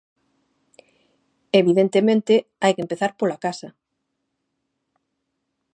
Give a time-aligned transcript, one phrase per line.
[1.61, 3.69] Evidentemente, hai que empezar pola casa.